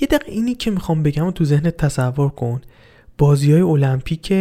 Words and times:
یه 0.00 0.06
دقیقه 0.06 0.32
اینی 0.32 0.54
که 0.54 0.70
می‌خوام 0.70 1.02
بگم 1.02 1.26
و 1.26 1.32
تو 1.32 1.44
ذهنت 1.44 1.76
تصور 1.76 2.28
کن. 2.28 2.60
بازی 3.18 3.52
های 3.52 3.60
المپیک 3.60 4.32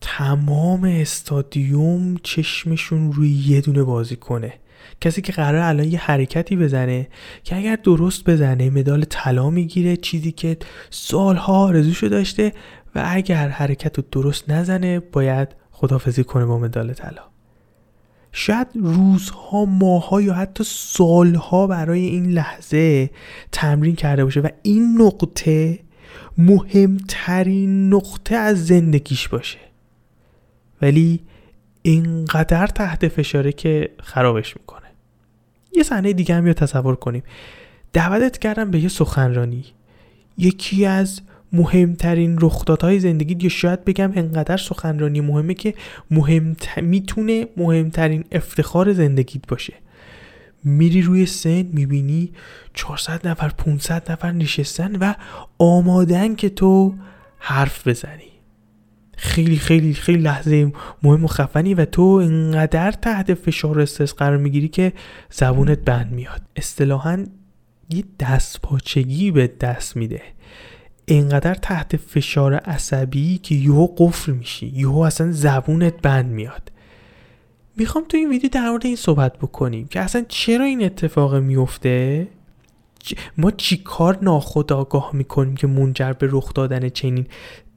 تمام 0.00 0.84
استادیوم 0.84 2.16
چشمشون 2.22 3.12
روی 3.12 3.30
یه 3.30 3.60
دونه 3.60 3.82
بازی 3.82 4.16
کنه. 4.16 4.52
کسی 5.00 5.22
که 5.22 5.32
قرار 5.32 5.60
الان 5.60 5.88
یه 5.88 5.98
حرکتی 5.98 6.56
بزنه 6.56 7.08
که 7.44 7.56
اگر 7.56 7.76
درست 7.76 8.30
بزنه 8.30 8.70
مدال 8.70 9.04
طلا 9.04 9.50
می‌گیره 9.50 9.96
چیزی 9.96 10.32
که 10.32 10.56
سالها 10.90 11.58
آرزوشو 11.58 12.08
داشته 12.08 12.52
و 12.94 13.02
اگر 13.06 13.48
حرکت 13.48 13.98
رو 13.98 14.04
درست 14.12 14.50
نزنه 14.50 15.00
باید 15.00 15.48
خدافزی 15.70 16.24
کنه 16.24 16.44
با 16.44 16.58
مدال 16.58 16.92
طلا. 16.92 17.33
شاید 18.36 18.68
روزها 18.74 19.64
ماها 19.64 20.22
یا 20.22 20.34
حتی 20.34 20.64
سالها 20.64 21.66
برای 21.66 22.00
این 22.00 22.26
لحظه 22.30 23.10
تمرین 23.52 23.96
کرده 23.96 24.24
باشه 24.24 24.40
و 24.40 24.48
این 24.62 25.02
نقطه 25.02 25.78
مهمترین 26.38 27.94
نقطه 27.94 28.36
از 28.36 28.66
زندگیش 28.66 29.28
باشه. 29.28 29.58
ولی 30.82 31.20
اینقدر 31.82 32.66
تحت 32.66 33.08
فشاره 33.08 33.52
که 33.52 33.90
خرابش 34.02 34.56
می‌کنه. 34.56 34.86
یه 35.72 35.82
صحنه 35.82 36.12
دیگه 36.12 36.34
هم 36.34 36.46
یا 36.46 36.52
تصور 36.52 36.96
کنیم. 36.96 37.22
دعوتت 37.92 38.38
کردم 38.38 38.70
به 38.70 38.80
یه 38.80 38.88
سخنرانی. 38.88 39.64
یکی 40.38 40.86
از 40.86 41.20
مهمترین 41.54 42.38
رخدادهای 42.40 43.00
زندگی 43.00 43.44
یا 43.44 43.48
شاید 43.48 43.84
بگم 43.84 44.12
انقدر 44.14 44.56
سخنرانی 44.56 45.20
مهمه 45.20 45.54
که 45.54 45.74
مهم 46.10 46.56
می‌تونه 46.82 47.46
مهمترین 47.56 48.24
افتخار 48.32 48.92
زندگیت 48.92 49.46
باشه. 49.48 49.74
میری 50.64 51.02
روی 51.02 51.26
سن 51.26 51.66
می‌بینی 51.72 52.32
400 52.74 53.28
نفر 53.28 53.48
500 53.48 54.12
نفر 54.12 54.32
نشستن 54.32 54.96
و 54.96 55.14
آمادن 55.58 56.34
که 56.34 56.48
تو 56.48 56.94
حرف 57.38 57.88
بزنی. 57.88 58.24
خیلی 59.16 59.56
خیلی 59.56 59.94
خیلی 59.94 60.22
لحظه 60.22 60.72
مهم 61.02 61.24
و 61.24 61.26
خفنی 61.26 61.74
و 61.74 61.84
تو 61.84 62.02
انقدر 62.02 62.90
تحت 62.90 63.34
فشار 63.34 63.80
استرس 63.80 64.14
قرار 64.14 64.36
می‌گیری 64.36 64.68
که 64.68 64.92
زبونت 65.30 65.78
بند 65.78 66.12
میاد. 66.12 66.42
اصطلاحا 66.56 67.24
یه 67.90 68.04
دست 68.20 68.60
پاچگی 68.60 69.30
به 69.30 69.52
دست 69.60 69.96
میده. 69.96 70.22
اینقدر 71.06 71.54
تحت 71.54 71.96
فشار 71.96 72.54
عصبی 72.54 73.38
که 73.38 73.54
یهو 73.54 73.86
قفل 73.96 74.32
میشی. 74.32 74.66
یهو 74.66 74.98
اصلا 74.98 75.32
زبونت 75.32 75.94
بند 76.02 76.30
میاد. 76.30 76.72
می‌خوام 77.76 78.04
تو 78.08 78.16
این 78.16 78.30
ویدیو 78.30 78.50
در 78.50 78.70
مورد 78.70 78.86
این 78.86 78.96
صحبت 78.96 79.38
بکنیم 79.38 79.86
که 79.86 80.00
اصلا 80.00 80.24
چرا 80.28 80.64
این 80.64 80.84
اتفاق 80.84 81.34
میفته؟ 81.34 82.28
ما 83.38 83.50
چی 83.50 83.76
کار 83.76 84.18
ناخداگاه 84.22 85.10
می‌کنیم 85.12 85.54
که 85.54 85.66
منجر 85.66 86.12
به 86.12 86.28
رخ 86.30 86.54
دادن 86.54 86.88
چنین 86.88 87.26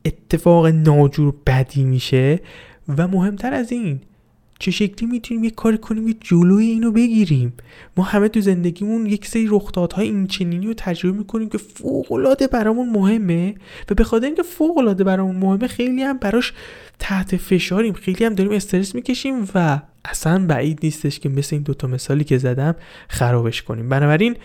اتفاق 0.05 0.67
ناجور 0.67 1.36
بدی 1.48 1.83
میشه؟ 1.83 2.39
و 2.98 3.08
مهمتر 3.08 3.53
از 3.53 3.72
این 3.72 4.02
چه 4.60 4.72
شکلی 4.72 5.10
می‌تونیم 5.10 5.44
یه 5.44 5.50
کاری 5.50 5.78
کنیم 5.78 6.08
یه 6.08 6.16
جلوی 6.22 6.66
اینو 6.66 6.92
بگیریم؟ 6.92 7.54
ما 7.98 8.04
همه 8.04 8.28
تو 8.28 8.42
زندگیمون 8.42 9.06
یک 9.06 9.28
سری 9.28 9.48
رخدادهای 9.50 10.08
این 10.08 10.28
چنینی 10.28 10.68
رو 10.68 10.74
تجربه 10.78 11.18
می‌کنیم 11.18 11.50
که 11.50 11.58
فوق 11.58 12.12
العاده 12.12 12.48
برامون 12.48 12.90
مهمه 12.90 13.56
و 13.90 13.96
به 13.96 14.04
خاطر 14.04 14.26
اینکه 14.26 14.44
فوق 14.44 14.78
العاده 14.78 15.04
برامون 15.04 15.36
مهمه 15.36 15.68
خیلی 15.68 16.02
هم 16.02 16.18
براش 16.18 16.54
تحت 17.00 17.38
فشاریم. 17.38 17.94
خیلی 17.94 18.26
هم 18.26 18.34
داریم 18.34 18.54
استرس 18.54 18.96
می‌کشیم 18.96 19.48
و 19.56 19.82
اصلا 20.06 20.46
بعید 20.46 20.80
نیستش 20.84 21.20
که 21.20 21.30
مثل 21.30 21.56
این 21.56 21.64
دوتا 21.64 21.88
مثالی 21.88 22.24
که 22.24 22.38
زدم 22.38 22.76
خرابش 23.10 23.62
کنیم. 23.62 23.90
بنابراین 23.90 24.36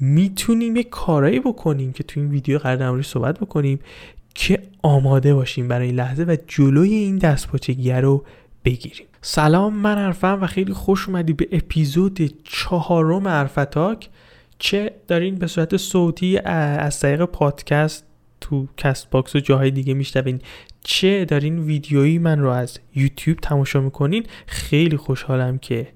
می‌تونیم 0.00 0.76
یه 0.76 0.82
کارایی 0.82 1.40
بکنیم 1.40 1.92
که 1.92 2.02
تو 2.02 2.20
این 2.20 2.28
ویدیو 2.28 2.58
قرار 2.58 3.02
صحبت 3.02 3.40
بکنیم 3.40 3.78
که 4.34 4.62
آماده 4.82 5.34
باشیم 5.34 5.68
برای 5.68 5.92
لحظه 5.92 6.24
و 6.24 6.36
جلوی 6.46 6.94
این 6.94 7.16
دستپاچگی 7.16 7.92
رو 7.92 8.24
بگیریم. 8.64 9.06
سلام 9.26 9.76
من 9.76 9.98
عرفم 9.98 10.38
و 10.42 10.46
خیلی 10.46 10.72
خوش 10.72 11.08
اومدی 11.08 11.32
به 11.32 11.48
اپیزود 11.52 12.34
چهارم 12.44 13.28
عرفتاک. 13.28 14.08
چه 14.58 14.92
دارین 15.08 15.34
به 15.34 15.46
صورت 15.46 15.76
صوتی 15.76 16.38
از 16.38 17.00
طریق 17.00 17.24
پادکست 17.24 18.06
تو 18.40 18.68
Castbox 18.76 19.36
و 19.36 19.40
جاهای 19.40 19.70
دیگه 19.70 19.94
میشنوین. 19.94 20.40
چه 20.82 21.24
دارین 21.24 21.58
ویدیویی 21.58 22.18
من 22.18 22.38
رو 22.38 22.50
از 22.50 22.78
یوتیوب 22.94 23.38
تماشا 23.38 23.80
می‌کنین؟ 23.80 24.26
خیلی 24.46 24.96
خوشحالم 24.96 25.58
که 25.58 25.88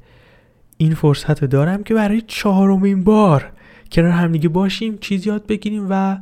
این 0.77 0.95
فرصت 0.95 1.43
رو 1.43 1.49
دارم 1.49 1.83
که 1.83 1.95
برای 1.95 2.23
چهارمین 2.27 3.05
بار 3.05 3.53
کنار 3.93 4.11
همدیگه 4.11 4.49
باشیم 4.49 4.99
چیز 4.99 5.27
یاد 5.27 5.47
بگیریم 5.47 5.87
و 5.91 6.19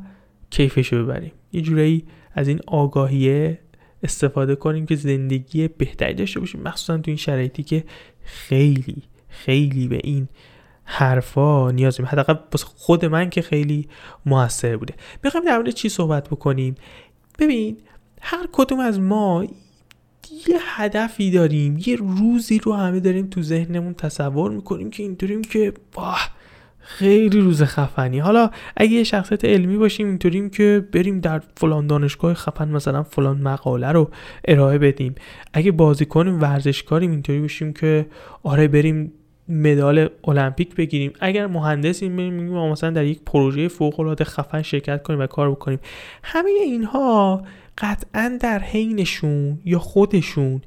کیفش 0.51 0.93
رو 0.93 1.05
ببریم. 1.05 1.33
یه 1.53 1.61
جورایی 1.61 2.05
از 2.35 2.49
این 2.49 2.61
آگاهیه 2.67 3.59
استفاده 4.07 4.55
کنیم 4.55 4.87
که 4.87 4.97
زندگی 4.97 5.69
بهتری 5.69 6.15
داشته 6.15 6.41
باشیم. 6.41 6.61
مخصوصا 6.63 6.99
تو 6.99 7.11
این 7.11 7.17
شرایطی 7.17 7.63
که 7.63 7.85
خیلی 8.23 9.03
خیلی 9.29 9.89
به 9.89 10.01
این 10.05 10.29
حرفا 10.85 11.71
نیاز 11.71 11.97
داریم. 11.97 12.13
حداقل 12.13 12.35
خود 12.65 13.05
من 13.05 13.31
که 13.31 13.43
خیلی 13.43 13.89
موثر 14.27 14.77
بوده. 14.77 14.95
می‌خوایم 15.25 15.47
در 15.47 15.57
مورد 15.57 15.71
چی 15.71 15.89
صحبت 15.89 16.29
بکنیم؟ 16.29 16.75
ببین 17.39 17.77
هر 18.21 18.49
کدوم 18.53 18.81
از 18.81 19.01
ما 19.01 19.45
یه 20.49 20.59
هدفی 20.61 21.31
داریم 21.31 21.79
یه 21.87 21.97
روزی 21.97 22.59
رو 22.59 22.73
همه 22.73 23.01
داریم 23.01 23.27
تو 23.27 23.43
ذهنمون 23.43 23.95
تصور 23.95 24.51
می‌کنیم 24.51 24.91
که 24.91 25.03
اینطوریم 25.03 25.43
که 25.43 25.73
واه 25.95 26.36
خیلی 26.87 27.41
روز 27.41 27.63
خفنی. 27.63 28.19
حالا 28.19 28.51
اگه 28.77 28.93
یه 28.93 29.05
شخصیت 29.05 29.45
علمی 29.45 29.77
باشیم 29.77 30.07
اینطوریم 30.07 30.51
که 30.51 30.89
بریم 30.93 31.21
در 31.21 31.43
فلان 31.57 31.87
دانشگاه 31.87 32.35
خفن 32.35 32.69
مثلا 32.69 33.03
فلان 33.03 33.39
مقاله 33.39 33.93
رو 33.93 34.11
ارائه 34.45 34.79
بدیم. 34.79 35.15
اگه 35.53 35.73
بازی 35.73 36.05
کنیم 36.05 36.41
ورزشکاریم 36.41 37.11
اینطوری 37.11 37.41
باشیم 37.41 37.73
که 37.73 38.07
آره 38.43 38.69
بریم 38.69 39.13
مدال 39.49 40.09
المپیک 40.25 40.75
بگیریم. 40.75 41.13
اگر 41.21 41.47
مهندسیم 41.47 42.17
بریم 42.17 42.33
مثلا 42.53 42.91
در 42.91 43.05
یک 43.05 43.21
پروژه 43.27 43.69
فوق 43.69 44.01
العاده 44.01 44.25
خفن 44.25 44.63
شرکت 44.63 45.03
کنیم 45.03 45.21
و 45.21 45.27
کار 45.27 45.51
بکنیم. 45.51 45.79
همه 46.23 46.51
اینها 46.51 47.43
قطعا 47.79 48.39
در 48.41 48.59
حینشون 48.59 49.59
یا 49.65 49.79
خودشون 49.79 50.63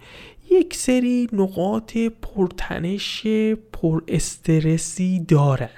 یک 0.52 0.76
سری 0.76 1.28
نقاط 1.34 1.98
پرتنش 2.22 3.28
پر 3.74 4.02
استرسی 4.08 5.20
دارن. 5.28 5.70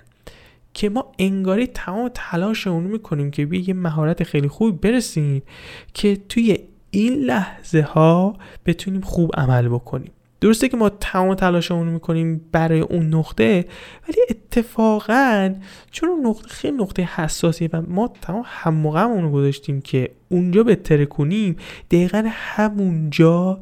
که 0.73 0.89
ما 0.89 1.11
انگاری 1.19 1.67
تمام 1.67 2.09
تلاشمون 2.13 2.83
می‌کنیم 2.83 3.31
که 3.31 3.45
به 3.45 3.69
یه 3.69 3.73
مهارت 3.73 4.23
خیلی 4.23 4.47
خوب 4.47 4.81
برسیم 4.81 5.41
که 5.93 6.17
توی 6.29 6.57
این 6.91 7.13
لحظه 7.13 7.81
ها 7.81 8.37
بتونیم 8.65 9.01
خوب 9.01 9.31
عمل 9.33 9.67
بکنیم. 9.67 10.11
درسته 10.41 10.69
که 10.69 10.77
ما 10.77 10.89
تمام 10.89 11.35
تلاشمون 11.35 11.87
می‌کنیم 11.87 12.41
برای 12.51 12.79
اون 12.79 13.13
نقطه 13.13 13.65
ولی 14.07 14.17
اتفاقا 14.29 15.55
چون 15.91 16.09
اون 16.09 16.25
نقطه 16.25 16.47
خیلی 16.47 16.77
نقطه 16.77 17.01
حساسیه 17.01 17.69
و 17.73 17.81
ما 17.81 18.13
تمام 18.21 18.45
هم 18.47 18.88
رو 19.21 19.31
گذاشتیم 19.31 19.81
که 19.81 20.11
اونجا 20.29 20.63
بهتره 20.63 21.05
کنیم 21.05 21.55
دقیقا 21.91 22.23
همونجا 22.27 23.59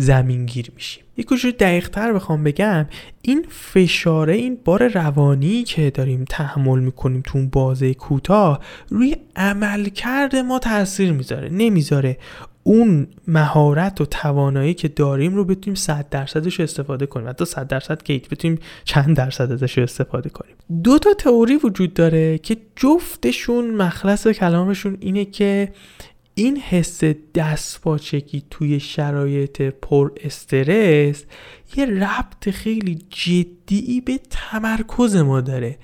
زمینگیر 0.00 0.70
میشیم. 0.74 1.04
یک 1.16 1.26
کوچولو 1.26 1.54
دقیق 1.58 1.88
تر 1.88 2.12
بخوام 2.12 2.44
بگم 2.44 2.86
این 3.22 3.46
فشاره 3.48 4.34
این 4.34 4.58
بار 4.64 4.88
روانی 4.88 5.62
که 5.62 5.90
داریم 5.90 6.24
تحمل 6.24 6.78
می‌کنیم 6.78 7.22
تو 7.26 7.38
اون 7.38 7.48
بازه 7.48 7.94
کوتاه 7.94 8.60
روی 8.88 9.16
عملکرد 9.36 10.36
ما 10.36 10.58
تاثیر 10.58 11.12
می‌ذاره 11.12 11.48
نمی‌ذاره 11.48 12.18
اون 12.62 13.06
مهارت 13.28 14.00
و 14.00 14.06
توانایی 14.06 14.74
که 14.74 14.88
داریم 14.88 15.34
رو 15.34 15.44
بتونیم 15.44 15.74
100 15.74 16.08
درصدش 16.08 16.60
استفاده 16.60 17.06
کنیم. 17.06 17.28
حتی 17.28 17.44
100 17.44 17.68
درصد 17.68 18.02
که 18.02 18.22
بتونیم 18.30 18.58
چند 18.84 19.16
درصد 19.16 19.52
ازش 19.52 19.78
رو 19.78 19.84
استفاده 19.84 20.30
کنیم. 20.30 20.54
دو 20.82 20.98
تا 20.98 21.14
تئوری 21.14 21.56
وجود 21.56 21.94
داره 21.94 22.38
که 22.38 22.56
جفتشون 22.76 23.74
مخلص 23.74 24.26
کلامشون 24.26 24.96
اینه 25.00 25.24
که 25.24 25.72
این 26.40 26.56
حس 26.56 27.04
دستپاچگی 27.34 28.42
توی 28.50 28.80
شرایط 28.80 29.62
پر 29.62 30.10
استرس 30.24 31.24
یه 31.76 31.86
ربط 31.86 32.50
خیلی 32.50 32.98
جدی 33.10 34.00
به 34.00 34.20
تمرکز 34.30 35.16
ما 35.16 35.40
داره. 35.40 35.78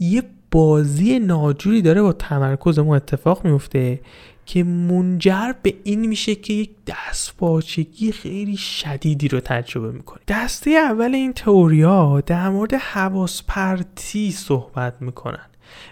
یه 0.00 0.22
بازی 0.50 1.18
ناجوری 1.18 1.82
داره 1.82 2.02
با 2.02 2.12
تمرکز 2.12 2.78
ما 2.78 2.96
اتفاق 2.96 3.44
میفته 3.44 4.00
که 4.46 4.64
منجر 4.64 5.52
به 5.62 5.74
این 5.84 6.06
میشه 6.06 6.34
که 6.34 6.52
یک 6.52 6.70
دستپاچگی 6.86 8.12
خیلی 8.12 8.56
شدیدی 8.56 9.28
رو 9.28 9.40
تجربه 9.40 9.92
می‌کنه 9.92 10.20
دسته 10.28 10.70
اول 10.70 11.14
این 11.14 11.32
تئوریا 11.32 12.22
در 12.26 12.48
مورد 12.48 12.74
حواس 12.74 13.42
پرتی 13.48 14.30
صحبت 14.30 14.94
می‌کنن. 15.00 15.46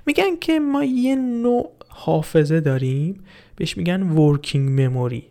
میگن 0.06 0.36
که 0.40 0.60
ما 0.60 0.84
یه 0.84 1.16
نوع 1.16 1.70
حافظه 1.88 2.60
داریم 2.60 3.24
بهش 3.56 3.76
میگن 3.76 4.02
ورکینگ 4.02 4.80
مموری 4.80 5.22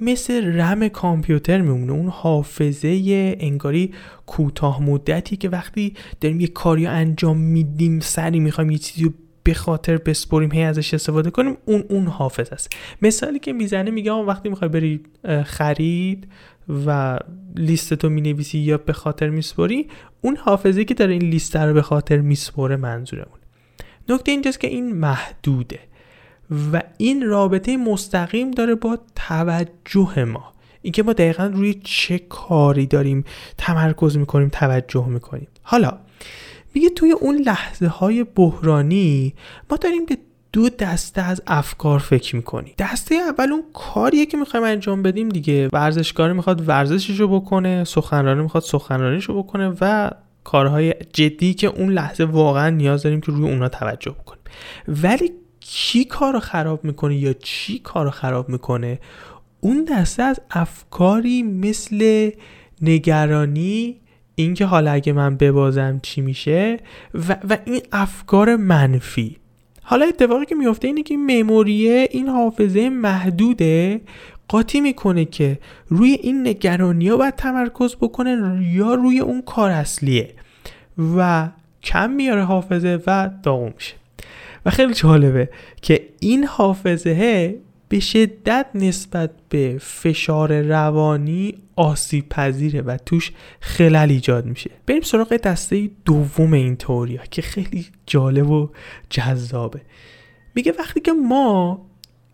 مثل 0.00 0.60
رم 0.60 0.88
کامپیوتر 0.88 1.60
میمونه 1.60 1.92
اون 1.92 2.08
حافظه 2.08 3.36
انگاری 3.40 3.94
کوتاه 4.26 4.82
مدتی 4.82 5.36
که 5.36 5.48
وقتی 5.48 5.94
داریم 6.20 6.40
یه 6.40 6.46
کاری 6.46 6.86
انجام 6.86 7.38
میدیم 7.38 8.00
سری 8.00 8.40
می‌خوایم 8.40 8.70
یه 8.70 8.78
چیزی 8.78 9.04
رو 9.04 9.12
به 9.42 9.54
خاطر 9.54 9.96
بسپریم 9.96 10.52
هی 10.52 10.62
ازش 10.62 10.94
استفاده 10.94 11.30
کنیم 11.30 11.56
اون 11.64 11.84
اون 11.88 12.06
حافظ 12.06 12.52
است. 12.52 12.76
مثالی 13.02 13.38
که 13.38 13.52
می‌زنه 13.52 13.90
میگه 13.90 14.12
وقتی 14.12 14.48
می‌خوای 14.48 14.68
بری 14.68 15.00
خرید 15.44 16.28
و 16.86 17.18
لیست 17.56 17.94
تو 17.94 18.08
می‌نویسی 18.08 18.58
یا 18.58 18.78
به 18.78 18.92
خاطر 18.92 19.28
میسپری 19.28 19.88
اون 20.20 20.36
حافظه 20.36 20.84
که 20.84 20.94
داره 20.94 21.12
این 21.12 21.22
لیست 21.22 21.56
رو 21.56 21.74
به 21.74 21.82
خاطر 21.82 22.20
میسپره 22.20 22.76
منظورمون. 22.76 23.38
نکته 24.08 24.32
اینجاست 24.32 24.60
که 24.60 24.68
این 24.68 24.92
محدوده. 24.92 25.78
و 26.72 26.82
این 26.96 27.26
رابطه 27.26 27.76
مستقیم 27.76 28.50
داره 28.50 28.74
با 28.74 28.98
توجه 29.14 30.24
ما. 30.24 30.52
اینکه 30.82 31.02
ما 31.02 31.12
دقیقا 31.12 31.46
روی 31.46 31.80
چه 31.84 32.18
کاری 32.18 32.86
داریم 32.86 33.24
تمرکز 33.58 34.16
می‌کنیم 34.16 34.48
توجه 34.48 35.06
می‌کنیم. 35.08 35.48
حالا 35.62 35.98
میگه 36.74 36.90
توی 36.90 37.12
اون 37.12 37.36
لحظه 37.36 37.86
های 37.86 38.24
بحرانی 38.24 39.34
ما 39.70 39.76
داریم 39.76 40.06
به 40.06 40.18
دو 40.52 40.68
دسته 40.68 41.22
از 41.22 41.42
افکار 41.46 41.98
فکر 41.98 42.36
می‌کنیم. 42.36 42.74
دسته 42.78 43.14
اول 43.14 43.52
اون 43.52 43.62
کاریه 43.74 44.26
که 44.26 44.36
می‌خوایم 44.36 44.66
انجام 44.66 45.02
بدیم 45.02 45.28
دیگه. 45.28 45.68
ورزشکاری 45.72 46.32
می‌خواد 46.32 46.68
ورزششو 46.68 47.28
بکنه 47.28 47.84
سخنرانی 47.84 48.42
می‌خواد 48.42 48.62
سخنرانیشو 48.62 49.42
بکنه 49.42 49.72
و 49.80 50.10
کارهای 50.44 50.94
جدی 51.12 51.54
که 51.54 51.66
اون 51.66 51.88
لحظه 51.88 52.24
واقعا 52.24 52.70
نیاز 52.70 53.02
داریم 53.02 53.20
که 53.20 53.32
روی 53.32 53.50
اونا 53.50 53.68
توجه 53.68 54.10
بکنیم. 54.10 54.42
ولی 54.88 55.32
کی 55.70 56.04
کارو 56.04 56.40
خراب 56.40 56.84
می‌کنه 56.84 57.16
یا 57.16 57.32
چی 57.32 57.78
کارو 57.78 58.10
خراب 58.10 58.48
می‌کنه 58.48 58.98
اون 59.60 59.84
دسته 59.84 60.22
از 60.22 60.40
افکاری 60.50 61.42
مثل 61.42 62.30
نگرانی 62.82 63.96
اینکه 64.34 64.64
حالا 64.64 64.90
اگه 64.90 65.12
من 65.12 65.36
ببازم 65.36 66.00
چی 66.02 66.20
میشه 66.20 66.76
و, 67.14 67.36
و 67.50 67.56
این 67.64 67.82
افکار 67.92 68.56
منفی. 68.56 69.36
حالا 69.82 70.06
اتفاقی 70.06 70.46
که 70.46 70.54
میفته 70.54 70.88
اینه 70.88 71.02
که 71.02 71.16
مموریه 71.16 72.08
این 72.10 72.28
حافظه 72.28 72.88
محدوده 72.88 74.00
قاطی 74.48 74.80
می‌کنه 74.80 75.24
که 75.24 75.58
روی 75.88 76.10
این 76.10 76.48
نگرانی 76.48 77.08
ها 77.08 77.16
باید 77.16 77.34
تمرکز 77.34 77.96
بکنه 77.96 78.60
یا 78.74 78.94
روی 78.94 79.20
اون 79.20 79.42
کار 79.42 79.70
اصلیه 79.70 80.34
و 81.16 81.48
کم 81.82 82.10
میاره 82.10 82.44
حافظه 82.44 83.02
و 83.06 83.30
داغون 83.42 83.72
میشه 83.76 83.94
و 84.66 84.70
خیلی 84.70 84.94
جالبه 84.94 85.50
که 85.82 86.08
این 86.20 86.44
حافظه 86.44 87.54
به 87.88 88.00
شدت 88.00 88.66
نسبت 88.74 89.30
به 89.48 89.76
فشار 89.80 90.60
روانی 90.60 91.54
آسیب 91.76 92.28
پذیره 92.28 92.80
و 92.80 92.96
توش 93.06 93.32
خلل 93.60 94.10
ایجاد 94.10 94.46
میشه. 94.46 94.70
بریم 94.86 95.00
سراغ 95.00 95.36
دسته 95.36 95.90
دوم 96.04 96.52
این 96.52 96.76
توریا 96.76 97.22
که 97.30 97.42
خیلی 97.42 97.86
جالب 98.06 98.50
و 98.50 98.70
جذابه. 99.10 99.80
میگه 100.54 100.74
وقتی 100.78 101.00
که 101.00 101.12
ما 101.12 101.86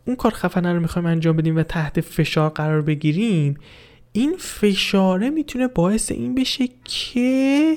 اون 0.06 0.16
کار 0.16 0.32
خفنه 0.32 0.72
رو 0.72 0.80
می‌خوایم 0.80 1.06
انجام 1.06 1.36
بدیم 1.36 1.56
و 1.56 1.62
تحت 1.62 2.00
فشار 2.00 2.50
قرار 2.50 2.82
بگیریم 2.82 3.56
این 4.12 4.36
فشاره 4.38 5.30
می‌تونه 5.30 5.68
باعث 5.68 6.12
این 6.12 6.34
بشه 6.34 6.64
که 6.84 7.76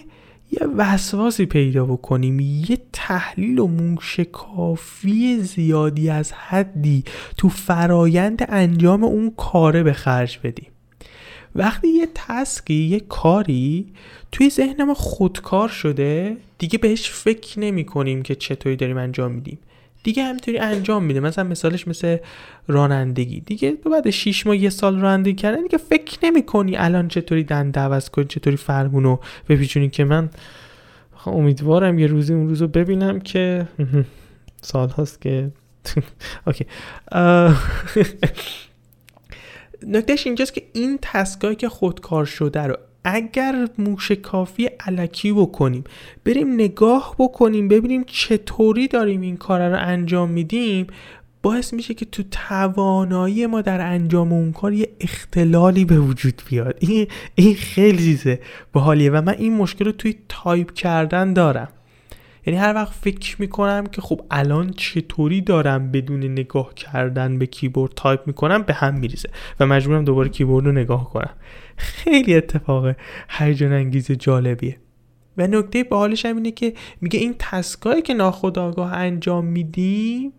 یه 0.52 0.68
وسواسی 0.78 1.46
پیدا 1.46 1.86
بکنیم 1.86 2.40
یه 2.40 2.78
تحلیل 2.94 3.60
و 3.60 3.68
موشکافی 3.68 5.40
زیادی 5.40 6.10
از 6.10 6.32
حدی 6.32 7.04
تو 7.38 7.50
فرایند 7.50 8.46
انجام 8.50 9.04
اون 9.04 9.34
کاره 9.38 9.84
به 9.84 9.94
خرج 9.94 10.40
بدیم. 10.44 10.72
وقتی 11.56 11.88
یه 11.88 12.08
تسکی 12.16 12.74
یه 12.74 13.00
کاری 13.00 13.88
توی 14.32 14.50
ذهن 14.50 14.84
ما 14.84 14.94
خودکار 14.94 15.70
شده 15.70 16.38
دیگه 16.58 16.78
بهش 16.78 17.10
فکر 17.10 17.60
نمی 17.60 17.86
کنیم 17.86 18.22
که 18.22 18.36
چطوری 18.36 18.76
داریم 18.76 18.98
انجام 18.98 19.32
میدیم. 19.32 19.60
دیگه 20.04 20.24
همینطوری 20.24 20.58
انجام 20.58 21.04
میده. 21.04 21.20
مثلا 21.20 21.44
مثالش 21.44 21.88
مثل 21.88 22.18
رانندگی. 22.68 23.40
دیگه 23.40 23.72
بعد 23.72 24.10
6 24.10 24.48
ماه 24.48 24.58
یه 24.58 24.70
سال 24.70 25.00
رانندگی 25.00 25.36
کردن 25.36 25.62
دیگه 25.62 25.78
فکر 25.78 26.20
نمی 26.24 26.44
کنی 26.44 26.78
الان 26.78 27.08
چطوری 27.08 27.44
دنده 27.44 27.80
عوض 27.80 28.10
کنی 28.10 28.26
چطوری 28.26 28.58
فرمونو 28.58 29.18
بپیچونی 29.50 29.90
که 29.90 30.04
من 30.04 30.30
امیدوارم 31.26 32.00
یه 32.00 32.08
روزی 32.08 32.34
اون 32.34 32.50
روزو 32.50 32.68
ببینم 32.68 33.20
که 33.20 33.68
سال 34.62 34.90
هاست 34.90 35.22
که 35.22 35.52
okay. 36.48 36.66
نکتهش 39.88 40.28
اینجاست 40.28 40.54
که 40.54 40.64
این 40.74 41.00
task 41.02 41.38
ایی 41.38 41.56
که 41.56 41.70
خودکار 41.70 42.26
شده 42.26 42.62
رو 42.62 42.78
اگر 43.10 43.68
موشکافی 43.78 44.66
الکی 44.66 45.34
بکنیم 45.34 45.84
بریم 46.26 46.54
نگاه 46.54 47.16
بکنیم 47.20 47.68
ببینیم 47.68 48.04
چطوری 48.08 48.88
داریم 48.88 49.22
این 49.22 49.38
کار 49.38 49.70
رو 49.70 49.78
انجام 49.80 50.30
میدیم 50.30 50.88
باعث 51.42 51.74
میشه 51.74 51.94
که 51.94 52.06
تو 52.06 52.24
توانایی 52.32 53.48
ما 53.48 53.62
در 53.62 53.82
انجام 53.82 54.34
اون 54.34 54.52
کار 54.52 54.74
یه 54.74 54.90
اختلالی 55.00 55.86
به 55.86 56.00
وجود 56.00 56.42
بیاد. 56.50 56.76
این, 56.80 57.08
این 57.36 57.56
خیلی 57.56 57.98
چیزه 57.98 58.40
باحالیه 58.74 59.12
و 59.12 59.22
من 59.22 59.36
این 59.38 59.54
مشکل 59.54 59.86
رو 59.86 59.92
توی 59.92 60.16
تایپ 60.30 60.74
کردن 60.74 61.34
دارم. 61.34 61.68
یعنی 62.48 62.60
هر 62.60 62.74
وقت 62.74 62.94
فکر 62.94 63.42
می‌کنم 63.42 63.86
که 63.86 64.02
خب 64.02 64.22
الان 64.32 64.70
چطوری 64.70 65.42
دارم 65.42 65.92
بدون 65.92 66.24
نگاه 66.24 66.74
کردن 66.74 67.40
به 67.40 67.46
کیبورد 67.46 67.92
تایپ 67.96 68.28
می‌کنم 68.28 68.64
به 68.64 68.74
هم 68.74 69.00
میریزه 69.00 69.30
و 69.60 69.66
مجبورم 69.66 70.06
دوباره 70.06 70.30
کیبورد 70.30 70.66
رو 70.66 70.72
نگاه 70.72 71.10
کنم. 71.10 71.34
خیلی 71.78 72.36
اتفاق 72.36 72.96
هیجان 73.30 73.74
انگیز 73.74 74.12
جالبیه. 74.12 74.78
و 75.38 75.48
نکته 75.48 75.84
باحالش 75.84 76.26
هم 76.26 76.36
اینه 76.36 76.52
که 76.52 76.74
میگه 77.02 77.20
این 77.20 77.36
task 77.40 77.81
ایی 77.81 78.02
که 78.02 78.14
ناخودآگاه 78.14 78.94
انجام 78.94 79.46
میدیم 79.46 80.34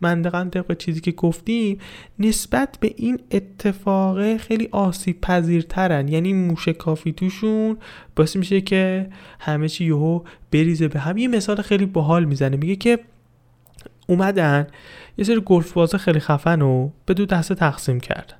منطقا 0.00 0.48
طبق 0.52 0.76
چیزی 0.76 1.00
که 1.00 1.12
گفتیم 1.12 1.78
نسبت 2.18 2.78
به 2.80 2.94
این 2.96 3.20
اتفاق 3.30 4.36
خیلی 4.36 4.68
آسیب 4.72 5.20
پذیرترن 5.20 6.08
یعنی 6.08 6.32
موشکافی 6.32 7.12
توشون 7.12 7.76
باعث 8.16 8.36
میشه 8.36 8.60
که 8.60 9.08
همه 9.40 9.68
چی 9.68 9.84
یهو 9.84 10.20
بریزه 10.52 10.88
به 10.88 11.00
هم. 11.00 11.16
یه 11.16 11.28
مثال 11.28 11.62
خیلی 11.62 11.86
باحال 11.86 12.24
می‌زنه. 12.24 12.56
میگه 12.56 12.76
که 12.76 12.98
اومدن 14.06 14.66
یه 15.18 15.24
سری 15.24 15.42
گلف 15.44 15.72
باز 15.72 15.94
خیلی 15.94 16.20
خفن 16.20 16.62
و 16.62 16.90
به 17.06 17.14
دو 17.14 17.26
دسته 17.26 17.54
تقسیم 17.54 18.00
کردن. 18.00 18.36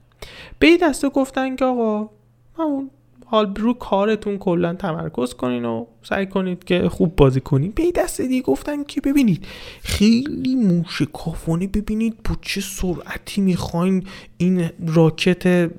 به 0.59 0.67
این 0.67 0.79
دسته 0.83 1.09
گفتن 1.09 1.57
که 1.57 1.65
آقا 1.65 2.11
همون 2.59 2.91
حال 3.25 3.55
رو 3.57 3.75
کارتون 3.75 4.39
کلا 4.39 4.75
تمرکز 4.75 5.35
کنین 5.35 5.65
و 5.65 5.87
سعی 6.03 6.27
کنید 6.27 6.65
که 6.65 6.89
خوب 6.89 7.17
بازی 7.17 7.41
کنید 7.41 7.75
به 7.75 7.93
دست 7.95 8.21
دیگه 8.21 8.43
گفتن 8.43 8.85
که 8.85 9.01
ببینید 9.01 9.47
خیلی 9.83 10.55
موشکافانه 10.55 11.67
ببینید 11.67 12.15
با 12.25 12.37
چه 12.43 12.61
سرعتی 12.61 13.41
می‌خواین 13.41 14.05
این 14.37 14.71
راکت 14.87 15.71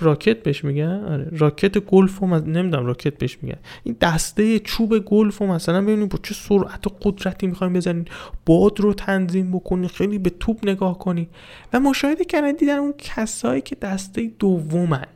راکت 0.00 0.42
بهش 0.42 0.64
میگن؟ 0.64 1.04
آره 1.04 1.28
راکت 1.32 1.78
گلف 1.78 2.22
هم 2.22 2.34
نمی‌دونم 2.34 2.86
راکت 2.86 3.18
بهش 3.18 3.38
میگن. 3.42 3.58
این 3.84 3.96
دسته 4.00 4.58
چوب 4.58 4.98
گلف 4.98 5.42
هم 5.42 5.48
مثلا 5.48 5.82
ببینید 5.82 6.08
با 6.08 6.18
چه 6.22 6.34
سرعت 6.34 6.86
و 6.86 6.90
قدرتی 7.02 7.46
می‌خواین 7.46 7.72
بزنین. 7.72 8.04
باد 8.46 8.80
رو 8.80 8.94
تنظیم 8.94 9.50
بکنین 9.52 9.88
خیلی 9.88 10.18
به 10.18 10.30
توپ 10.30 10.58
نگاه 10.62 10.98
کنین. 10.98 11.26
و 11.72 11.80
مشاهده 11.80 12.24
کردن 12.24 12.52
دیدن 12.52 12.78
اون 12.78 12.94
کسایی 12.98 13.60
که 13.60 13.74
دسته 13.74 14.30
دومن. 14.38 15.06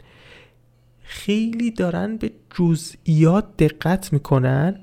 خیلی 1.04 1.70
دارن 1.70 2.16
به 2.16 2.30
جزئیات 2.54 3.56
دقت 3.58 4.12
می‌کنن 4.12 4.80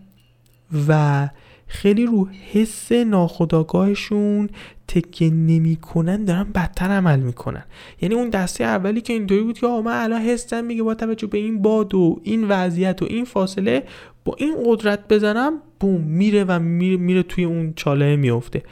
و 0.88 1.30
خیلی 1.68 2.06
رو 2.06 2.28
حس 2.52 2.92
ناخداگاهشون 2.92 4.50
تکه 4.88 5.30
نمی‌کنن 5.30 6.26
دارن 6.26 6.44
بدتر 6.44 6.88
عمل 6.88 7.20
می‌کنن. 7.20 7.64
یعنی 8.02 8.16
اون 8.16 8.30
دسته 8.30 8.64
اولی 8.64 9.02
که 9.02 9.14
اینطوری 9.14 9.42
بود 9.42 9.60
که 9.60 9.68
من 9.68 10.04
الان 10.04 10.22
حسم 10.22 10.66
میگه 10.66 10.84
با 10.84 10.96
توجه 10.96 11.28
به 11.28 11.38
این 11.38 11.62
باد 11.62 11.96
و 11.96 12.20
این 12.24 12.48
وضعیت 12.48 13.02
و 13.02 13.06
این 13.10 13.26
فاصله 13.26 13.84
با 14.26 14.36
این 14.38 14.56
قدرت 14.66 15.08
بزنم 15.08 15.54
بوم 15.80 16.02
میره 16.02 16.44
و 16.44 16.60
میره, 16.60 16.98
میره 16.98 17.24
توی 17.24 17.44
اون 17.44 17.74
چاله 17.76 18.16
میفته 18.16 18.64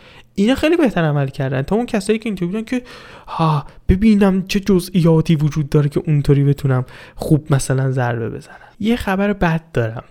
اینا 0.42 0.56
خیلی 0.56 0.78
بهتر 0.78 1.04
عمل 1.04 1.28
کردن. 1.28 1.62
تا 1.62 1.76
اون 1.76 1.86
کسایی 1.86 2.20
که 2.20 2.30
اینطوری 2.30 2.52
بودن 2.52 2.64
که 2.64 2.82
ها 3.28 3.66
ببینم 3.90 4.48
چه 4.48 4.60
جزئیاتی 4.60 5.36
وجود 5.36 5.70
داره 5.70 5.90
که 5.90 6.02
اونطوری 6.08 6.44
بتونم 6.44 6.86
خوب 7.16 7.54
مثلا 7.54 7.92
ضربه 7.92 8.30
بزنم. 8.30 8.56
یه 8.80 8.96
خبر 8.96 9.34
بد 9.34 9.62
دارم. 9.74 10.04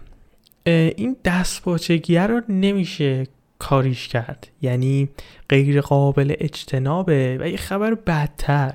این 0.67 1.17
دستپاچگیه 1.25 2.27
رو 2.27 2.41
نمیشه 2.49 3.27
کاریش 3.59 4.09
کرد. 4.09 4.49
یعنی 4.63 5.09
غیر 5.49 5.81
قابل 5.81 6.35
اجتنابه. 6.39 7.39
و 7.41 7.49
یه 7.49 7.57
خبر 7.57 7.95
بدتر 7.95 8.75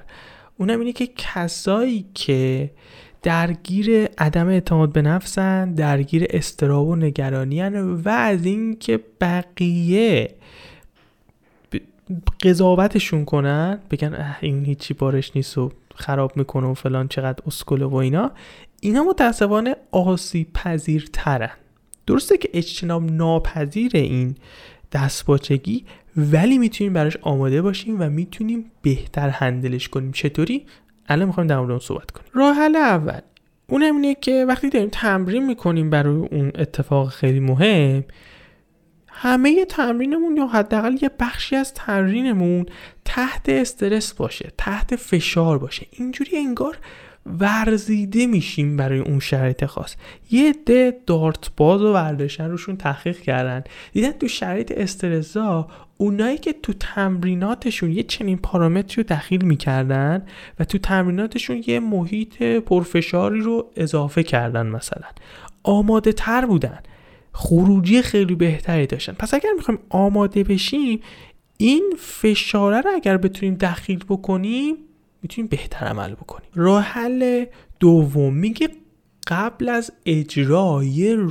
اونم 0.58 0.80
اینه 0.80 0.94
که 0.94 1.08
کسایی 1.18 2.06
که 2.14 2.72
درگیر 3.24 4.10
عدم 4.18 4.48
اعتماد 4.48 4.92
به 4.92 5.02
نفسن 5.02 5.74
درگیر 5.74 6.26
استراب 6.30 6.88
و 6.88 6.96
نگرانی 6.96 7.62
و 7.62 8.10
از 8.10 8.46
اینکه 8.46 9.00
بقیه 9.22 10.36
قضاوتشون 12.44 13.26
کنن 13.26 13.80
بگن 13.92 14.36
این 14.42 14.66
هیچی 14.66 14.94
بارش 14.94 15.32
نیست 15.36 15.58
و 15.58 15.72
خراب 15.96 16.38
می‌کنه 16.38 16.68
و 16.68 16.74
فلان 16.74 17.08
چقدر 17.08 17.44
اسکله 17.48 17.86
و 17.86 17.96
اینا. 17.96 18.32
اینا 18.82 19.04
متاسفانه 19.04 19.76
آسی 19.92 20.48
پذیرترن 20.54 21.50
درسته 22.08 22.38
که 22.38 22.50
اجتناب 22.54 23.12
ناپذیر 23.12 23.92
این 23.94 24.36
دستباچگی 24.92 25.86
ولی 26.18 26.58
می‌تونیم 26.58 26.94
براش 26.94 27.18
آماده 27.22 27.62
باشیم 27.62 28.02
و 28.02 28.10
می‌تونیم 28.10 28.72
بهتر 28.82 29.30
هندلش 29.30 29.90
کنیم. 29.90 30.12
چطوری؟ 30.12 30.66
الان 31.08 31.28
می‌خوایم 31.28 31.48
در 31.48 31.58
مورد 31.58 31.70
اون 31.70 31.80
صحبت 31.80 32.12
کنیم. 32.12 32.28
راه 32.34 32.56
حل 32.56 32.76
اول. 32.76 33.20
اونم 33.70 33.96
اینه 33.96 34.16
که 34.16 34.46
وقتی 34.48 34.70
داریم 34.70 34.90
تمرین 34.92 35.46
می‌کنیم 35.46 35.90
برای 35.90 36.16
اون 36.16 36.52
اتفاق 36.56 37.10
خیلی 37.10 37.40
مهم 37.40 38.04
همه 39.16 39.66
تمرینمون 39.66 40.38
یا 40.38 40.48
حداقل 40.48 40.98
یه 41.02 41.12
بخشی 41.20 41.56
از 41.56 41.74
تمرینمون 41.74 42.66
تحت 43.06 43.50
استرس 43.50 44.14
باشه 44.14 44.52
تحت 44.58 44.96
فشار 44.96 45.58
باشه. 45.58 45.88
اینجوری 45.92 46.38
انگار 46.38 46.78
ورزیده 47.26 48.28
میشیم 48.28 48.78
برای 48.78 49.00
اون 49.00 49.20
شرایط 49.20 49.66
خاص. 49.66 49.96
یه 50.32 50.56
ده 50.66 51.00
دارت 51.06 51.50
باز 51.58 51.82
و 51.82 51.94
ورزشن 51.94 52.50
روشون 52.50 52.78
تحقیق 52.78 53.20
کردن. 53.20 53.64
دیدن 53.94 54.12
تو 54.12 54.28
شرایط 54.28 54.72
استرزا 54.72 55.68
اونایی 55.98 56.38
که 56.38 56.54
تو 56.64 56.74
تمریناتشون 56.74 57.92
یه 57.92 58.04
چنین 58.04 58.38
پارامتری 58.38 59.04
رو 59.04 59.16
دخیل 59.16 59.46
می‌کردن 59.46 60.26
و 60.60 60.66
تو 60.66 60.78
تمریناتشون 60.78 61.64
یه 61.68 61.80
محیط 61.80 62.44
پرفشاری 62.44 63.42
رو 63.42 63.72
اضافه 63.76 64.24
کردن 64.24 64.66
مثلا. 64.66 65.08
آماده 65.64 66.12
تر 66.12 66.46
بودن. 66.46 66.80
خروجی 67.34 68.02
خیلی 68.02 68.36
بهتری 68.36 68.88
داشتن. 68.88 69.14
پس 69.14 69.34
اگر 69.34 69.50
می‌خوایم 69.58 69.80
آماده 69.90 70.44
بشیم 70.44 71.00
این 71.58 71.94
فشاره 72.00 72.82
رو 72.82 72.92
اگر 72.96 73.18
بتونیم 73.18 73.56
دخیل 73.56 74.04
بکنیم 74.10 74.76
می‌تونیم 75.22 75.48
بهتر 75.48 75.86
عمل 75.86 76.14
بکنیم. 76.14 76.50
راه 76.56 76.84
حل 76.84 77.46
دوم 77.80 78.34
میگه 78.34 78.70
قبل 79.28 79.70
از 79.70 79.92
اجرا 80.06 80.82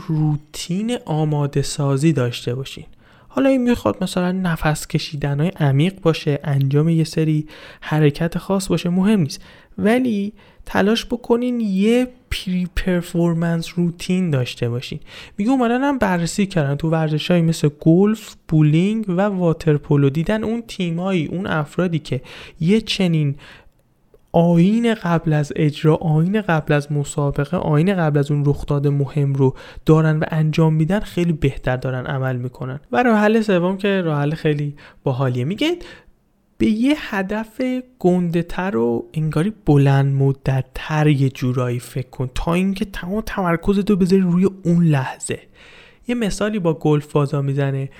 روتین 0.06 0.98
آماده 1.04 1.62
سازی 1.62 2.12
داشته 2.12 2.54
باشین. 2.54 2.84
حالا 3.28 3.48
این 3.48 3.62
می‌خواد 3.62 4.04
مثلا 4.04 4.32
نفس 4.32 4.86
کشیدن 4.86 5.40
های 5.40 5.48
عمیق 5.48 6.00
باشه 6.00 6.38
انجام 6.44 6.88
یه 6.88 7.04
سری 7.04 7.46
حرکت 7.80 8.38
خاص 8.38 8.68
باشه 8.68 8.88
مهم 8.88 9.20
نیست. 9.20 9.42
ولی 9.78 10.32
تلاش 10.66 11.06
بکنین 11.06 11.60
یه 11.60 12.08
pre-performance 12.32 13.72
routine 13.76 14.30
داشته 14.30 14.68
باشین 14.68 15.00
میگه 15.38 15.50
اومدن 15.50 15.82
هم 15.82 15.98
بررسی 15.98 16.46
کردن. 16.46 16.74
تو 16.74 16.90
ورزش 16.90 17.30
های 17.30 17.42
مثل 17.42 17.68
گلف 17.80 18.34
بولینگ 18.48 19.04
و 19.08 19.20
واترپولو 19.20 20.10
دیدن 20.10 20.44
اون 20.44 20.62
تیمایی 20.68 21.26
اون 21.26 21.46
افرادی 21.46 21.98
که 21.98 22.20
یه 22.60 22.80
چنین 22.80 23.34
آین 24.32 24.94
قبل 24.94 25.32
از 25.32 25.52
اجرا 25.56 25.94
آین 25.94 26.40
قبل 26.40 26.72
از 26.72 26.92
مسابقه 26.92 27.56
آین 27.56 27.94
قبل 27.94 28.18
از 28.18 28.30
اون 28.30 28.44
رخداد 28.44 28.86
مهم 28.88 29.34
رو 29.34 29.54
دارن 29.86 30.18
و 30.18 30.24
انجام 30.28 30.74
میدن 30.74 31.00
خیلی 31.00 31.32
بهتر 31.32 31.76
دارن 31.76 32.06
عمل 32.06 32.36
می‌کنن. 32.36 32.80
و 32.92 33.02
راه 33.02 33.18
حل 33.18 33.40
سوم 33.40 33.76
که 33.76 34.02
راه 34.02 34.20
حل 34.20 34.34
خیلی 34.34 34.74
باحالیه. 35.04 35.44
میگه 35.44 35.76
به 36.62 36.68
یه 36.68 36.94
هدف 36.98 37.60
گنده 37.98 38.42
تر 38.42 38.76
و 38.76 39.06
انگاری 39.14 39.52
بلند 39.66 40.14
مدت 40.14 40.64
تر 40.74 41.06
یه 41.06 41.28
جورایی 41.28 41.78
فکر 41.78 42.08
کن 42.08 42.30
تا 42.34 42.54
اینکه 42.54 42.84
تمام 42.84 43.20
تمرکز 43.26 43.78
تو 43.78 43.96
بذاری 43.96 44.22
روی 44.22 44.48
اون 44.64 44.84
لحظه. 44.84 45.40
یه 46.08 46.14
مثالی 46.14 46.58
با 46.58 46.74
گلف 46.74 47.12
بازا 47.12 47.42
می‌زنه. 47.42 47.90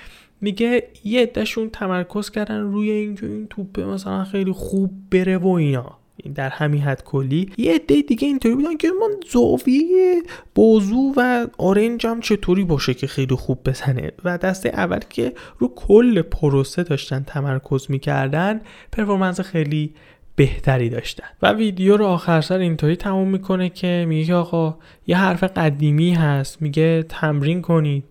میگه 0.41 0.87
یه 1.03 1.21
عدهشون 1.21 1.69
تمرکز 1.69 2.29
کردن 2.29 2.61
روی 2.61 2.91
اینکه 2.91 3.25
این 3.25 3.47
توپه 3.47 3.85
مثلا 3.85 4.23
خیلی 4.23 4.51
خوب 4.51 4.91
بره 5.11 5.37
و 5.37 5.47
اینا. 5.47 5.97
در 6.35 6.49
همین 6.49 6.81
حد 6.81 7.03
کلی. 7.03 7.49
یه 7.57 7.75
عده 7.75 8.01
دیگه 8.01 8.27
اینطوری 8.27 8.55
بودن 8.55 8.77
که 8.77 8.87
من 8.87 9.15
زاویه 9.29 10.23
بازو 10.55 11.13
و 11.17 11.47
آرنج 11.57 12.07
هم 12.07 12.21
چطوری 12.21 12.63
باشه 12.63 12.93
که 12.93 13.07
خیلی 13.07 13.35
خوب 13.35 13.69
بزنه. 13.69 14.11
و 14.23 14.37
دسته 14.37 14.69
اول 14.69 14.99
که 15.09 15.33
رو 15.57 15.67
کل 15.75 16.21
پروسه 16.21 16.83
داشتن 16.83 17.23
تمرکز 17.27 17.91
می‌کردن 17.91 18.61
پرفورمنس 18.91 19.39
خیلی 19.39 19.93
بهتری 20.35 20.89
داشتن. 20.89 21.27
و 21.41 21.53
ویدیو 21.53 21.97
رو 21.97 22.05
آخر 22.05 22.41
سر 22.41 22.57
اینطوری 22.57 22.95
تموم 22.95 23.27
می‌کنه 23.27 23.69
که 23.69 24.05
میگه 24.07 24.35
آقا 24.35 24.77
یه 25.07 25.17
حرف 25.17 25.43
قدیمی 25.43 26.13
هست 26.13 26.61
میگه 26.61 27.03
تمرین 27.09 27.61
کنید. 27.61 28.03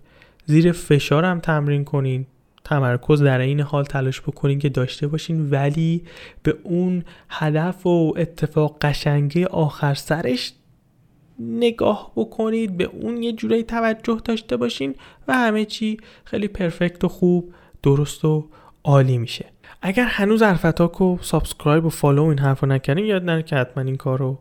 زیر 0.46 0.72
فشارم 0.72 1.40
تمرین 1.40 1.84
کنید 1.84 2.26
تمرکز 2.64 3.22
در 3.22 3.38
این 3.38 3.60
حال 3.60 3.84
تلاش 3.84 4.20
بکنین 4.20 4.58
که 4.58 4.68
داشته 4.68 5.06
باشین 5.06 5.50
ولی 5.50 6.02
به 6.42 6.56
اون 6.62 7.04
هدف 7.28 7.86
و 7.86 8.14
اتفاق 8.16 8.76
قشنگه 8.80 9.46
آخر 9.46 9.94
سرش 9.94 10.52
نگاه 11.38 12.12
بکنید 12.16 12.76
به 12.76 12.84
اون 12.84 13.22
یه 13.22 13.32
جورایی 13.32 13.62
توجه 13.62 14.20
داشته 14.24 14.56
باشین 14.56 14.94
و 15.28 15.32
همه 15.32 15.64
چی 15.64 15.96
خیلی 16.24 16.48
perfect 16.48 17.04
و 17.04 17.08
خوب 17.08 17.54
درست 17.82 18.24
و 18.24 18.48
عالی 18.84 19.18
میشه. 19.18 19.44
اگر 19.82 20.04
هنوز 20.04 20.42
حرفتاک 20.42 21.00
و 21.00 21.18
subscribe 21.20 21.84
و 21.84 21.88
follow 21.88 22.24
این 22.24 22.38
حرف 22.38 22.60
رو 22.60 22.68
نکردین 22.68 23.04
یاد 23.04 23.24
نره 23.24 23.42
که 23.42 23.56
حتما 23.56 23.84
این 23.84 23.96
کار 23.96 24.18
رو 24.18 24.38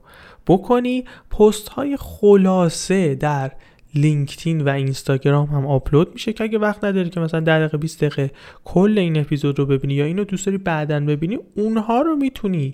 بکنی. 0.47 1.05
پست 1.31 1.69
های 1.69 1.97
خلاصه 1.97 3.15
در 3.15 3.51
لینکدین 3.95 4.61
و 4.61 4.69
اینستاگرام 4.69 5.47
هم 5.47 5.67
آپلود 5.67 6.13
میشه 6.13 6.33
که 6.33 6.43
اگه 6.43 6.57
وقت 6.57 6.83
نداری 6.83 7.09
که 7.09 7.19
مثلا 7.19 7.39
10 7.39 7.59
دقیقه 7.59 7.77
20 7.77 8.03
دقیقه 8.03 8.31
کل 8.65 8.97
این 8.97 9.19
اپیزود 9.19 9.59
رو 9.59 9.65
ببینی 9.65 9.93
یا 9.93 10.05
اینو 10.05 10.23
دوست 10.23 10.45
داری 10.45 10.57
بعدا 10.57 10.99
ببینی 10.99 11.39
اونها 11.55 12.01
رو 12.01 12.15
می‌تونی 12.15 12.73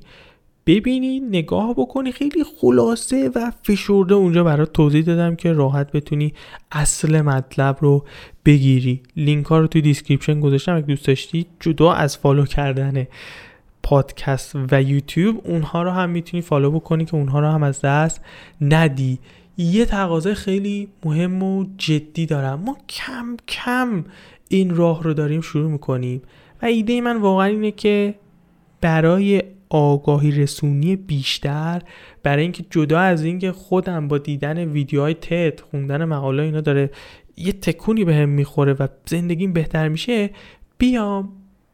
ببینی 0.66 1.20
نگاه 1.20 1.74
بکنی. 1.74 2.12
خیلی 2.12 2.44
خلاصه 2.62 3.30
و 3.36 3.52
فشرده 3.64 4.16
اونجا 4.16 4.44
برات 4.44 4.74
توضیح 4.74 5.04
دادم 5.04 5.36
که 5.36 5.54
راحت 5.54 5.92
بتونی 5.92 6.34
اصل 6.72 7.22
مطلب 7.22 7.78
رو 7.82 8.06
بگیری. 8.46 9.02
لینک 9.16 9.46
ها 9.46 9.60
رو 9.60 9.68
توی 9.68 9.82
description 9.82 10.40
گذاشتم 10.40 10.76
اگه 10.76 10.86
دوست 10.86 11.08
داشتی 11.08 11.46
جدا 11.60 11.94
از 11.94 12.18
follow 12.18 12.46
کردن 12.46 13.08
پادکست 13.84 14.56
و 14.72 14.82
یوتیوب 14.82 15.42
اونها 15.44 15.84
رو 15.84 15.92
هم 15.92 16.10
می‌تونی 16.10 16.42
فالو 16.42 16.72
بکنی 16.72 17.06
که 17.06 17.16
اونها 17.16 17.40
رو 17.40 17.48
هم 17.48 17.64
از 17.64 17.82
دست 17.82 18.22
ندی. 18.62 19.20
یه 19.58 19.86
تقاضای 19.86 20.34
خیلی 20.34 20.88
مهم 21.06 21.44
و 21.44 21.66
جدی 21.78 22.26
دارم. 22.26 22.60
ما 22.60 22.78
کم 22.90 23.38
کم 23.48 24.06
این 24.50 24.76
راه 24.76 25.04
رو 25.04 25.14
داریم 25.14 25.42
شروع 25.42 25.72
می‌کنیم 25.72 26.22
و 26.62 26.66
ایده 26.66 27.02
من 27.02 27.18
واقعا 27.18 27.46
اینه 27.46 27.72
که 27.72 28.16
برای 28.82 29.44
آگاهی 29.70 30.32
رسونی 30.32 30.96
بیشتر 30.96 31.82
برای 32.24 32.44
اینکه 32.44 32.66
جدا 32.70 33.00
از 33.00 33.24
اینکه 33.24 33.52
خودم 33.52 34.08
با 34.08 34.18
دیدن 34.18 34.58
ویدیوهای 34.58 35.14
تد 35.14 35.60
خوندن 35.60 36.06
مقاله 36.06 36.44
اینا 36.44 36.62
داره 36.62 36.90
یه 37.38 37.52
تکونی 37.52 38.06
به 38.06 38.16
هم 38.16 38.30
می‌خوره 38.30 38.74
و 38.74 38.88
زندگیم 39.06 39.54
بهتر 39.54 39.88
میشه 39.88 40.30
بیام 40.78 41.30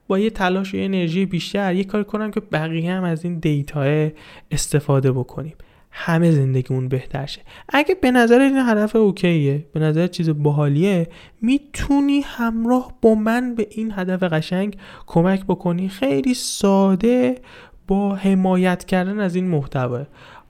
با 0.08 0.20
یه 0.20 0.30
تلاش 0.30 0.76
و 0.76 0.78
انرژی 0.78 1.26
بیشتر 1.26 1.76
یه 1.76 1.84
کار 1.84 2.04
کنم 2.04 2.32
که 2.32 2.40
بقیه 2.40 2.92
هم 2.92 3.04
از 3.04 3.26
این 3.26 3.40
دیتا 3.40 4.10
استفاده 4.52 5.12
بکنیم. 5.12 5.54
همه 5.96 6.32
زندگیمون 6.32 6.88
بهتر 6.88 7.26
شه. 7.26 7.42
اگه 7.70 7.96
به 7.96 8.12
نظر 8.12 8.40
این 8.40 8.58
هدف 8.58 8.96
اوکیه 8.96 9.66
به 9.74 9.80
نظر 9.80 10.08
چیز 10.08 10.30
باحالیه 10.30 11.08
می‌تونی 11.42 12.22
همراه 12.26 12.94
با 13.02 13.16
من 13.16 13.56
به 13.56 13.68
این 13.72 13.94
هدف 13.96 14.24
قشنگ 14.24 14.78
کمک 15.08 15.46
بکنی. 15.46 15.90
خیلی 15.90 16.34
ساده 16.34 17.36
با 17.88 18.16
حمایت 18.16 18.86
کردن 18.86 19.20
از 19.20 19.36
این 19.36 19.48
محتوا 19.48 20.04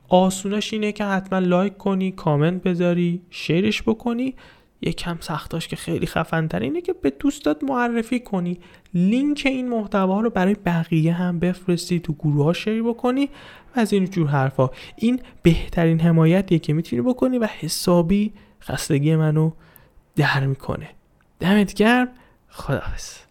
آسونش 0.08 0.72
اینه 0.72 0.92
که 0.92 1.04
حتما 1.04 1.38
لایک 1.38 1.76
کنی 1.76 2.12
کامنت 2.12 2.62
بذاری 2.62 3.22
شیرش 3.30 3.82
بکنی. 3.82 4.34
یکم 4.86 5.16
سختاش 5.20 5.68
که 5.68 5.76
خیلی 5.76 6.06
خفن 6.06 6.48
اینه 6.60 6.80
که 6.80 6.92
به 6.92 7.10
دوستات 7.10 7.64
معرفی 7.64 8.20
کنی. 8.20 8.58
لینک 8.94 9.42
این 9.46 9.68
محتوا 9.68 10.20
رو 10.20 10.30
برای 10.30 10.54
بقیه 10.54 11.12
هم 11.12 11.38
بفرستی 11.38 12.00
تو 12.00 12.12
گروه 12.12 12.44
ها 12.44 12.52
شیر 12.52 12.82
بکنی 12.82 13.30
و 13.76 13.80
از 13.80 13.92
این 13.92 14.04
جور 14.04 14.28
حرفا. 14.28 14.70
این 14.96 15.20
بهترین 15.42 16.00
حمایتیه 16.00 16.58
که 16.58 16.72
می‌تونی 16.72 17.02
بکنی 17.02 17.38
و 17.38 17.46
حسابی 17.46 18.32
خستگی 18.60 19.16
منو 19.16 19.50
در 20.16 20.46
می‌کنه. 20.46 20.90
دمت 21.40 21.74
گرم. 21.74 22.08
خداحافظ. 22.48 23.24